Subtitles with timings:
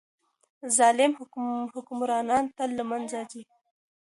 [0.77, 1.11] ظالم
[1.75, 3.43] حکمرانان تل له منځه ځي.